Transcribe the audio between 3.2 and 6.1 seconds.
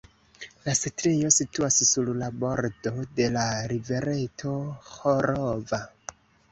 de la rivereto "Ĥolova".